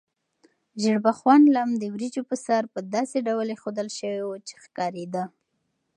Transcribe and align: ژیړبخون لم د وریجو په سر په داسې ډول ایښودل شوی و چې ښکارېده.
ژیړبخون 0.81 1.41
لم 1.57 1.69
د 1.81 1.83
وریجو 1.93 2.21
په 2.29 2.35
سر 2.45 2.61
په 2.73 2.79
داسې 2.95 3.17
ډول 3.27 3.47
ایښودل 3.51 3.87
شوی 3.97 4.21
و 4.23 4.31
چې 4.47 4.55
ښکارېده. 4.63 5.23